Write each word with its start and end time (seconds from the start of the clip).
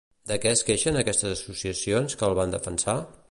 De 0.29 0.37
què 0.45 0.53
es 0.55 0.63
queixen 0.69 0.97
aquestes 1.01 1.35
associacions 1.37 2.21
que 2.23 2.31
el 2.31 2.39
van 2.43 2.57
defensar? 2.57 2.99